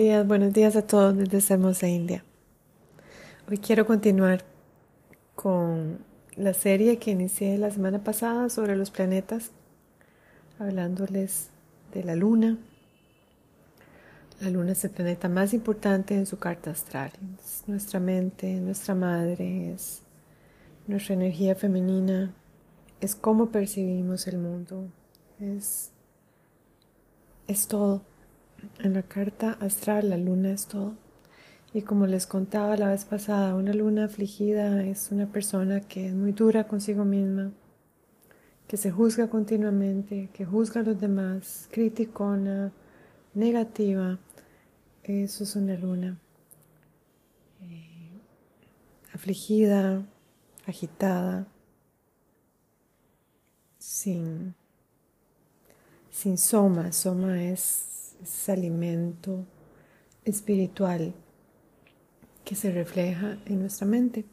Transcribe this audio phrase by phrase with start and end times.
[0.00, 2.24] días, buenos días a todos desde hermosa India.
[3.50, 4.42] Hoy quiero continuar
[5.34, 5.98] con
[6.36, 9.50] la serie que inicié la semana pasada sobre los planetas,
[10.58, 11.50] hablándoles
[11.92, 12.56] de la luna.
[14.40, 17.12] La luna es el planeta más importante en su carta astral.
[17.38, 20.00] Es nuestra mente, nuestra madre, es
[20.86, 22.32] nuestra energía femenina,
[23.02, 24.88] es cómo percibimos el mundo,
[25.38, 25.90] es,
[27.46, 28.09] es todo.
[28.78, 30.94] En la carta astral la luna es todo.
[31.72, 36.14] Y como les contaba la vez pasada, una luna afligida es una persona que es
[36.14, 37.52] muy dura consigo misma,
[38.66, 42.72] que se juzga continuamente, que juzga a los demás, criticona,
[43.34, 44.18] negativa.
[45.04, 46.18] Eso es una luna.
[47.62, 48.10] Eh,
[49.12, 50.04] afligida,
[50.66, 51.46] agitada,
[53.78, 54.54] sin,
[56.10, 56.90] sin soma.
[56.90, 57.90] Soma es
[58.22, 59.44] es alimento
[60.24, 61.14] espiritual
[62.44, 64.24] que se refleja en nuestra mente.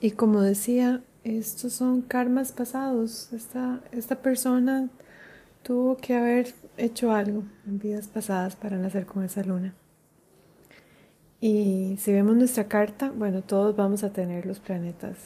[0.00, 3.32] Y como decía, estos son karmas pasados.
[3.32, 4.88] Esta, esta persona
[5.62, 9.74] tuvo que haber hecho algo en vidas pasadas para nacer con esa luna.
[11.40, 15.16] Y si vemos nuestra carta, bueno, todos vamos a tener los planetas,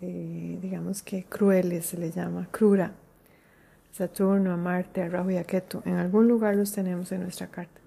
[0.00, 2.94] eh, digamos que crueles se le llama, crura,
[3.92, 5.82] Saturno, a Marte, a Rahu y a Ketu.
[5.84, 7.80] En algún lugar los tenemos en nuestra carta.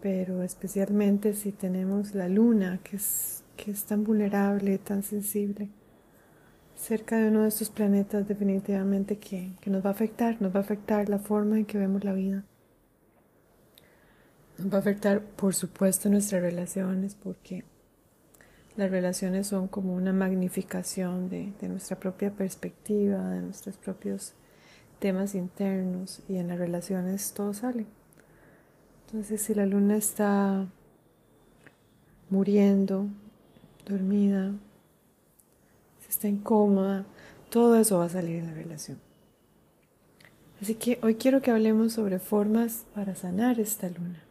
[0.00, 5.68] Pero especialmente si tenemos la luna, que es, que es tan vulnerable, tan sensible,
[6.74, 10.60] cerca de uno de estos planetas definitivamente que, que nos va a afectar, nos va
[10.60, 12.44] a afectar la forma en que vemos la vida.
[14.56, 17.64] Nos va a afectar, por supuesto, nuestras relaciones, porque
[18.76, 24.34] las relaciones son como una magnificación de, de nuestra propia perspectiva, de nuestros propios
[25.00, 27.86] temas internos y en las relaciones todo sale.
[29.06, 30.68] Entonces si la luna está
[32.28, 33.08] muriendo,
[33.88, 34.52] dormida,
[36.00, 37.04] si está incómoda,
[37.50, 38.98] todo eso va a salir en la relación.
[40.62, 44.22] Así que hoy quiero que hablemos sobre formas para sanar esta luna.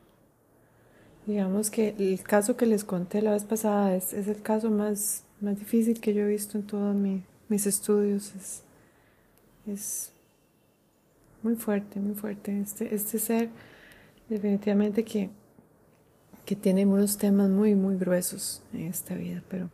[1.26, 5.60] Digamos que el caso que les conté la vez pasada es, el caso más, más
[5.60, 8.34] difícil que yo he visto en todos mis estudios.
[8.36, 8.64] Es,
[9.68, 10.12] es
[11.44, 12.60] muy fuerte, muy fuerte.
[12.60, 13.50] Este, este ser
[14.30, 15.30] definitivamente que,
[16.46, 19.70] que tiene unos temas muy, muy gruesos en esta vida, pero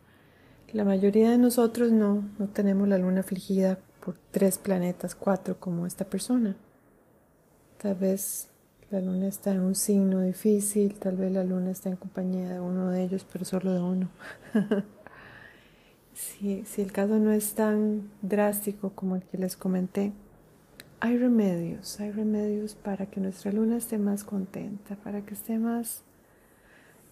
[0.73, 5.85] la mayoría de nosotros no, no tenemos la luna afligida por tres planetas, cuatro como
[5.85, 6.55] esta persona.
[7.81, 8.49] Tal vez
[8.91, 12.59] la luna está en un signo difícil, tal vez la luna está en compañía de
[12.59, 14.09] uno de ellos, pero solo de uno.
[16.13, 20.13] si, si el caso no es tan drástico como el que les comenté,
[21.05, 26.03] hay remedios, hay remedios para que nuestra luna esté más contenta, para que esté más,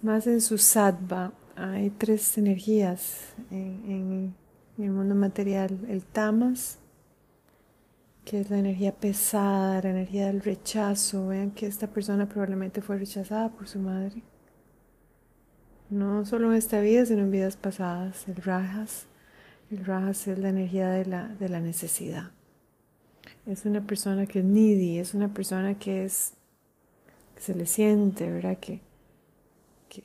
[0.02, 1.32] más en su sattva.
[1.56, 4.34] Hay tres energías en,
[4.80, 5.78] el mundo material.
[5.88, 6.80] El tamas,
[8.26, 11.28] que es la energía pesada, la energía del rechazo.
[11.28, 14.24] Vean que esta persona probablemente fue rechazada por su madre.
[15.92, 18.28] No solo en esta vida, sino en vidas pasadas.
[18.28, 19.06] El rajas,
[19.70, 22.32] el rajas es la energía de la, de la necesidad
[23.46, 26.34] es una persona que es needy, es una persona que es,
[27.36, 28.58] que se le siente, ¿verdad?
[28.58, 28.82] Que,
[29.90, 30.04] que,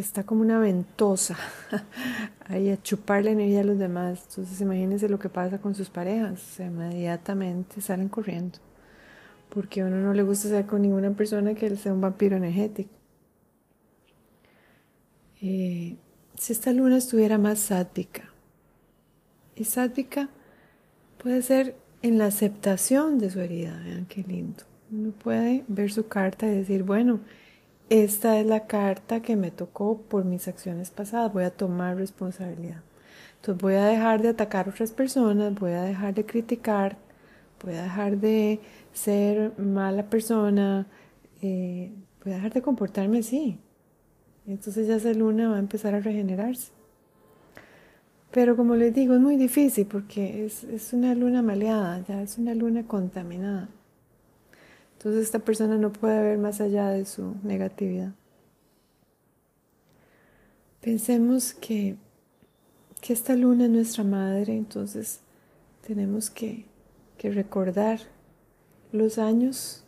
[0.00, 1.36] está como una ventosa
[2.46, 4.24] ahí a chupar la energía a los demás.
[4.28, 8.58] Entonces imagínense lo que pasa con sus parejas, inmediatamente salen corriendo,
[9.48, 12.90] porque a uno no le gusta estar con ninguna persona que sea un vampiro energético.
[15.42, 15.96] Eh,
[16.36, 18.30] si esta luna estuviera más sádvica,
[19.56, 20.28] y sádvica
[21.18, 23.80] puede ser en la aceptación de su herida.
[23.84, 24.64] Vean qué lindo.
[24.92, 27.20] Uno puede ver su carta y decir, bueno,
[27.90, 32.82] esta es la carta que me tocó por mis acciones pasadas, voy a tomar responsabilidad.
[33.36, 36.98] Entonces voy a dejar de atacar a otras personas, voy a dejar de criticar,
[37.64, 38.60] voy a dejar de
[38.92, 40.86] ser mala persona,
[41.42, 41.92] eh,
[42.24, 43.58] voy a dejar de comportarme así.
[44.46, 46.72] Entonces ya esa luna va a empezar a regenerarse.
[48.30, 52.38] Pero como les digo, es muy difícil porque es, es una luna maleada, ya es
[52.38, 53.68] una luna contaminada.
[54.96, 58.12] Entonces esta persona no puede ver más allá de su negatividad.
[60.80, 61.96] Pensemos que,
[63.00, 65.20] que esta luna es nuestra madre, entonces
[65.86, 66.66] tenemos que,
[67.18, 68.00] que recordar
[68.92, 69.84] los años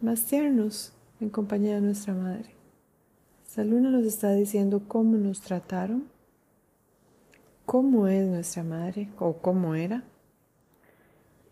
[0.00, 2.50] más tiernos en compañía de nuestra madre.
[3.46, 6.04] Esta luna nos está diciendo cómo nos trataron
[7.68, 10.02] cómo es nuestra madre o cómo era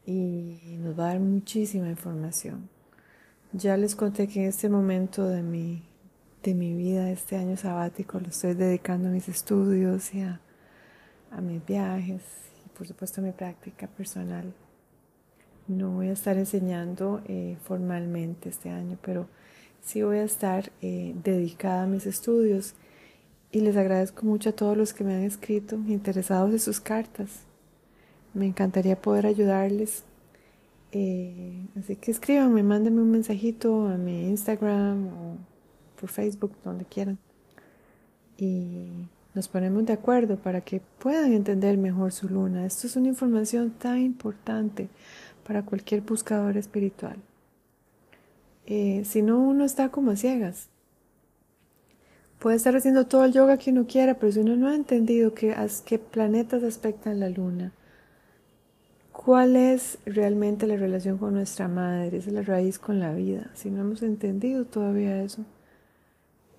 [0.06, 2.70] y nos va a dar muchísima información.
[3.52, 5.82] Ya les conté que en este momento de mi,
[6.42, 10.40] de mi vida, este año sabático, lo estoy dedicando a mis estudios y a,
[11.30, 12.22] a mis viajes
[12.64, 14.54] y por supuesto a mi práctica personal.
[15.68, 19.28] No voy a estar enseñando eh, formalmente este año, pero
[19.82, 22.74] sí voy a estar eh, dedicada a mis estudios
[23.52, 27.40] y les agradezco mucho a todos los que me han escrito interesados en sus cartas.
[28.34, 30.04] Me encantaría poder ayudarles.
[30.92, 35.36] Eh, así que escríbanme, mándenme un mensajito a mi Instagram o
[35.98, 37.18] por Facebook, donde quieran.
[38.36, 42.66] Y nos ponemos de acuerdo para que puedan entender mejor su luna.
[42.66, 44.88] Esto es una información tan importante
[45.46, 47.16] para cualquier buscador espiritual.
[48.66, 50.68] Eh, si no, uno está como a ciegas.
[52.38, 55.32] Puede estar haciendo todo el yoga que uno quiera, pero si uno no ha entendido
[55.34, 55.54] qué,
[56.10, 57.72] planetas aspectan la luna,
[59.12, 63.50] cuál es realmente la relación con nuestra madre, esa es la raíz con la vida.
[63.54, 65.44] Si no hemos entendido todavía eso,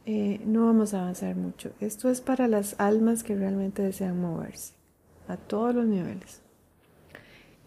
[0.05, 1.71] eh, no vamos a avanzar mucho.
[1.79, 4.73] Esto es para las almas que realmente desean moverse,
[5.27, 6.41] a todos los niveles.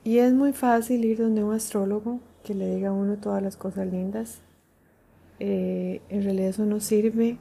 [0.02, 3.56] Y es muy fácil ir donde un astrólogo que le diga a uno todas las
[3.56, 4.40] cosas lindas.
[5.38, 7.36] Eh, en realidad eso no sirve.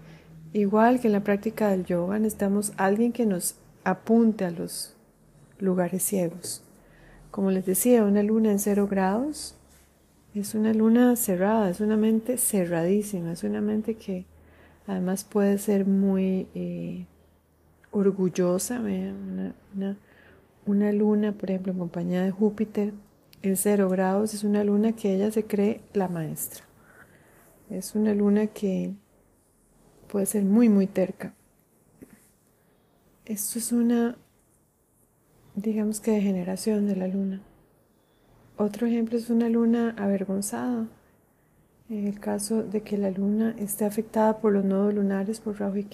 [0.53, 4.95] Igual que en la práctica del yoga necesitamos alguien que nos apunte a los
[5.59, 6.63] lugares ciegos.
[7.31, 9.55] Como les decía, una luna en cero grados
[10.33, 14.25] es una luna cerrada, es una mente cerradísima, es una mente que
[14.87, 17.05] además puede ser muy eh,
[17.91, 19.97] orgullosa, una, una
[20.69, 22.93] una luna, por ejemplo, en compañía de Júpiter,
[23.41, 26.63] en cero grados, es una luna que ella se cree la maestra.
[27.69, 28.93] Es una luna que
[30.11, 31.33] puede ser muy, muy terca.
[33.25, 34.17] Esto es una,
[35.55, 37.41] digamos que degeneración de la luna.
[38.57, 40.87] Otro ejemplo es una luna avergonzada.
[41.89, 45.77] En el caso de que la luna esté afectada por los nodos lunares, por Rahu
[45.77, 45.87] y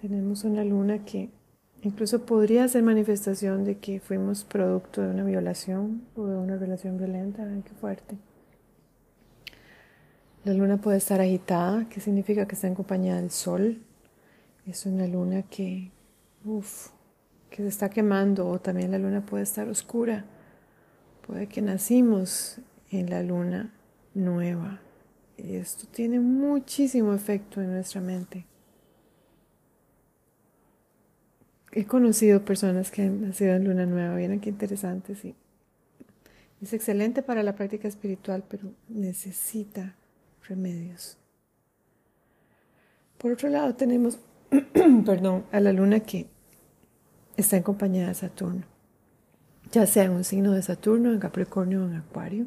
[0.00, 1.30] tenemos una luna que
[1.82, 6.98] Incluso podría ser manifestación de que fuimos producto de una violación o de una relación
[6.98, 7.46] violenta.
[7.64, 8.16] Qué fuerte.
[10.46, 13.82] La luna puede estar agitada, que significa que está en compañía del sol.
[14.64, 15.90] Es una luna que,
[16.44, 16.90] uff,
[17.50, 20.24] que se está quemando, o también la luna puede estar oscura.
[21.26, 22.60] Puede que nacimos
[22.92, 23.74] en la luna
[24.14, 24.78] nueva.
[25.36, 28.46] Y esto tiene muchísimo efecto en nuestra mente.
[31.72, 35.34] he conocido personas que han nacido en luna nueva, miren qué interesante, sí.
[36.62, 39.96] Es excelente para la práctica espiritual, pero necesita
[40.48, 41.18] remedios.
[43.18, 44.18] Por otro lado, tenemos,
[45.04, 46.28] perdón, a la luna que
[47.36, 48.64] está en compañía de Saturno,
[49.72, 52.46] ya sea en un signo de Saturno, en Capricornio o en Acuario,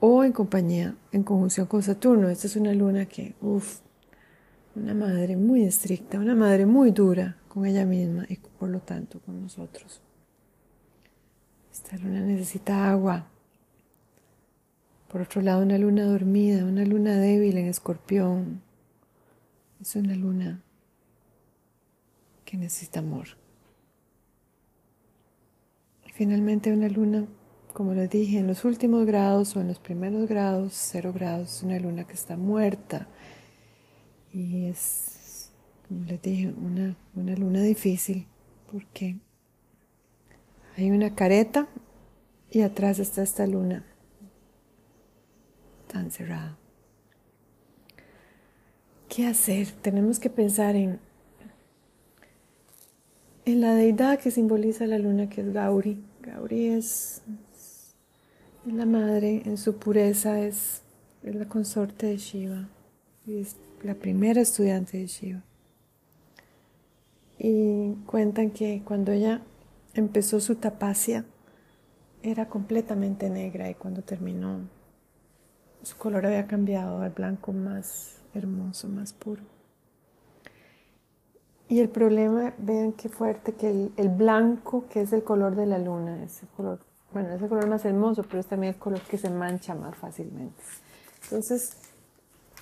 [0.00, 2.28] o en compañía, en conjunción con Saturno.
[2.28, 3.80] Esta es una luna que, uff,
[4.74, 9.20] una madre muy estricta, una madre muy dura, con ella misma y por lo tanto
[9.20, 10.00] con nosotros.
[11.70, 13.26] Esta luna necesita agua.
[15.12, 18.62] Por otro lado, una luna dormida, una luna débil en escorpión.
[19.78, 20.62] Es una luna
[22.46, 23.28] que necesita amor.
[26.06, 27.26] Y finalmente una luna,
[27.74, 31.62] como les dije, en los últimos grados o en los primeros grados, cero grados, es
[31.62, 33.06] una luna que está muerta.
[34.32, 35.50] Y es
[35.86, 38.26] como les dije, una, una luna difícil
[38.70, 39.18] porque
[40.78, 41.68] hay una careta
[42.50, 43.84] y atrás está esta luna
[49.08, 49.68] ¿Qué hacer?
[49.82, 50.98] Tenemos que pensar en,
[53.44, 56.02] en la deidad que simboliza la luna, que es Gauri.
[56.22, 57.22] Gauri es,
[58.66, 60.82] es la madre, en su pureza es,
[61.22, 62.68] es la consorte de Shiva
[63.26, 65.42] y es la primera estudiante de Shiva.
[67.38, 69.42] Y cuentan que cuando ella
[69.94, 71.24] empezó su tapacia
[72.22, 74.60] era completamente negra y cuando terminó
[75.82, 79.42] su color había cambiado al blanco más hermoso, más puro.
[81.68, 85.78] Y el problema, vean qué fuerte, que el, blanco, que es el color de la
[85.78, 86.80] luna, ese color,
[87.12, 89.96] bueno, es el color más hermoso, pero es también el color que se mancha más
[89.96, 90.62] fácilmente.
[91.24, 91.76] Entonces,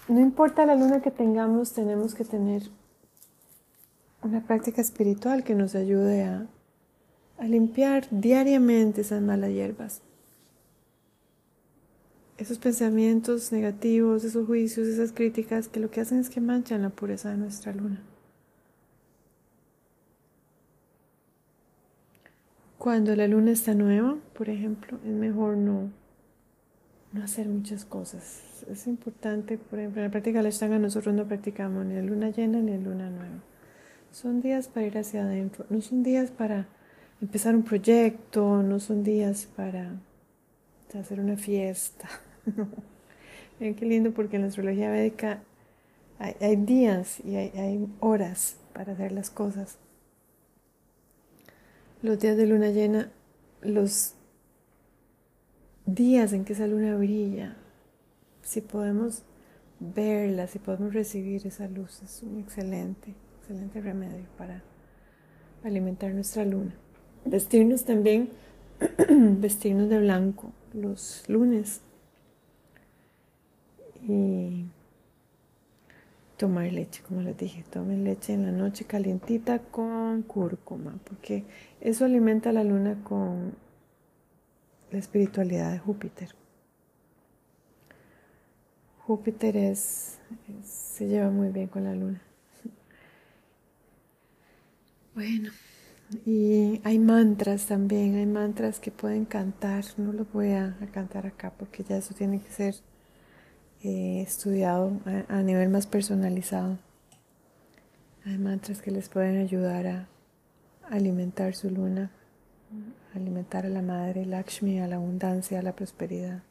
[0.07, 2.62] no importa la luna que tengamos, tenemos que tener
[4.23, 6.47] una práctica espiritual que nos ayude a,
[7.43, 10.03] limpiar diariamente esas malas hierbas.
[12.40, 16.88] Esos pensamientos negativos, esos juicios, esas críticas que lo que hacen es que manchan la
[16.88, 18.00] pureza de nuestra luna.
[22.78, 25.90] Cuando la luna está nueva, por ejemplo, es mejor no,
[27.12, 28.64] no hacer muchas cosas.
[28.70, 32.02] Es importante, por ejemplo, en la práctica de la Ashtanga nosotros no practicamos ni la
[32.02, 33.42] luna llena ni la luna nueva.
[34.12, 36.68] Son días para ir hacia adentro, no son días para
[37.20, 39.92] empezar un proyecto, no son días para
[40.99, 42.09] hacer una fiesta.
[43.61, 45.42] Miren qué lindo porque en la astrología védica
[46.18, 49.78] hay, días y hay horas para hacer las cosas.
[52.02, 53.11] Los días de luna llena,
[53.62, 54.14] los
[55.87, 57.56] días en que esa luna brilla,
[58.42, 59.23] si podemos
[59.80, 64.62] verla, si podemos recibir esa luz, es un excelente, excelente remedio para
[65.64, 66.75] alimentar nuestra luna.
[67.25, 68.30] Vestirnos también,
[69.09, 71.82] vestirnos de blanco los lunes
[74.02, 74.66] y
[76.37, 81.45] tomar leche, como les dije, tomen leche en la noche calientita con cúrcuma, porque
[81.80, 83.54] eso alimenta a la luna con
[84.90, 86.35] la espiritualidad de Júpiter.
[89.07, 90.19] Júpiter es,
[90.62, 92.23] se lleva muy bien con la luna.
[95.14, 95.50] Bueno,
[96.26, 101.52] y hay mantras también, hay mantras que pueden cantar, no los voy a, cantar acá
[101.57, 102.75] porque ya eso tiene que ser
[103.82, 104.92] eh, estudiado
[105.28, 106.78] a, nivel más personalizado.
[108.25, 110.08] Hay mantras que les pueden ayudar a
[110.90, 112.10] alimentar su luna
[113.14, 116.42] alimentar a la Madre Lakshmi, a la abundancia, a la prosperidad.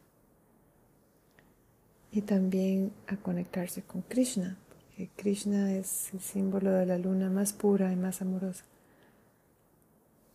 [2.11, 7.53] Y también a conectarse con Krishna, porque Krishna es el símbolo de la luna más
[7.53, 8.65] pura y más amorosa.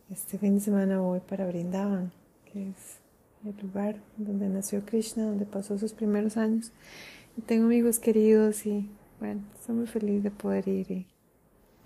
[0.09, 2.11] Este fin de semana voy para Brindavan,
[2.45, 2.99] que es
[3.45, 6.71] el lugar donde nació Krishna, donde pasó sus primeros años.
[7.37, 11.07] Y tengo amigos queridos y bueno, estoy muy feliz de poder ir y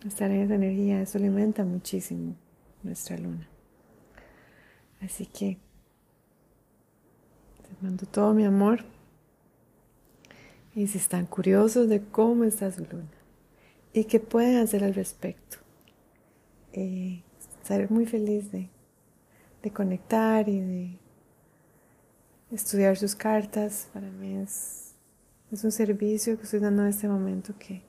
[0.06, 1.02] estar en esa energía.
[1.02, 2.36] Eso alimenta muchísimo
[2.84, 3.48] nuestra luna.
[5.02, 5.58] Así que
[7.70, 8.84] les mando todo mi amor.
[10.76, 13.10] Y si están curiosos de cómo está su luna
[13.92, 15.58] y qué pueden hacer al respecto,
[16.74, 17.24] eh,
[17.62, 18.70] estaré muy feliz de,
[19.74, 21.00] conectar y de
[22.52, 23.90] estudiar sus cartas.
[23.94, 24.96] Para mí es,
[25.64, 27.82] un servicio que estoy dando en este momento que,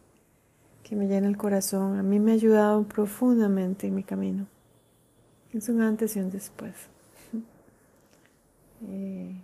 [0.82, 1.98] que me llena el corazón.
[1.98, 4.46] A mí me ha ayudado profundamente en mi camino.
[5.52, 6.74] Es un antes y un después.
[8.82, 9.34] Eh,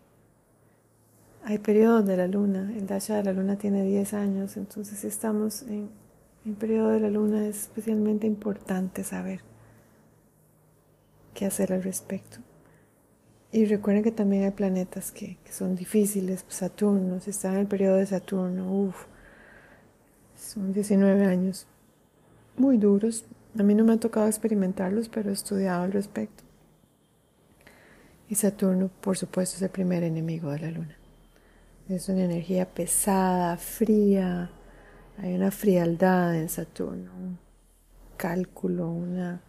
[1.45, 5.07] hay periodos de la luna, el Dasha de la luna tiene 10 años, entonces si
[5.07, 5.91] estamos en,
[6.47, 9.43] en periodo de la luna es especialmente importante saber
[11.35, 12.39] qué hacer al respecto.
[13.53, 17.97] Y recuerden que también hay planetas que, son difíciles, Saturno, si está en el periodo
[17.97, 19.07] de Saturno, uff,
[20.37, 21.67] son 19 años
[22.57, 23.25] muy duros.
[23.59, 26.45] A mí no me ha tocado experimentarlos, pero he estudiado al respecto.
[28.29, 30.97] Y Saturno, por supuesto, es el primer enemigo de la Luna.
[31.89, 34.51] Es una energía pesada, fría.
[35.19, 37.39] Hay una frialdad en Saturno,
[38.17, 39.41] cálculo, una...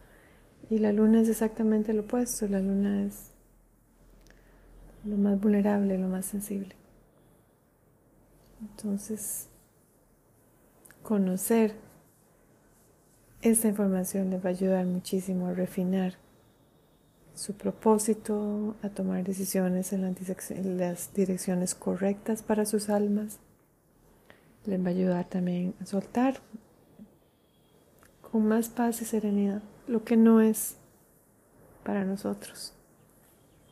[0.69, 2.47] Y la Luna es exactamente lo opuesto.
[2.47, 3.31] La Luna es
[5.07, 6.75] lo más vulnerable, lo más sensible.
[8.61, 9.47] Entonces,
[11.03, 11.75] conocer
[13.41, 16.15] esta información les va a ayudar muchísimo a refinar
[17.35, 23.39] su propósito, a tomar decisiones en las direcciones correctas para sus almas.
[24.65, 26.41] Les va a ayudar también a soltar
[28.31, 30.75] con más paz y serenidad lo que no es
[31.83, 32.76] para nosotros.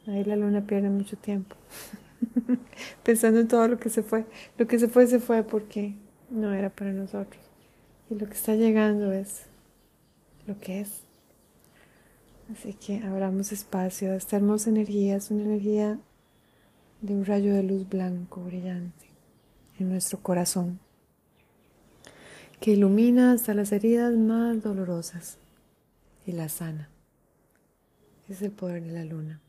[0.08, 1.56] Ahí la luna pierde mucho tiempo
[3.04, 4.26] pensando en todo lo que se fue.
[4.58, 5.96] Lo que se fue se fue porque
[6.30, 7.42] no era para nosotros.
[8.10, 9.46] Y lo que está llegando es
[10.46, 11.02] lo que es.
[12.52, 15.16] Así que abramos espacio esta hermosa energía.
[15.16, 16.00] Es una energía
[17.02, 19.06] de un rayo de luz blanco brillante
[19.80, 20.80] en nuestro corazón
[22.60, 25.38] que ilumina hasta las heridas más dolorosas
[26.26, 26.90] y la sana.
[28.28, 29.40] Es el poder de la luna,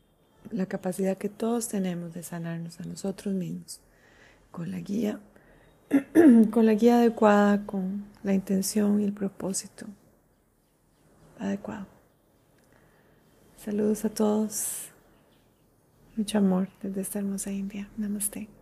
[0.51, 3.79] la capacidad que todos tenemos de sanarnos a nosotros mismos
[4.51, 5.19] con la guía,
[6.51, 9.85] con la guía adecuada, con la intención y el propósito
[11.39, 11.85] adecuado.
[13.57, 14.89] Saludos a todos.
[16.15, 17.89] Mucho amor desde esta hermosa India.
[17.97, 18.56] Namaste.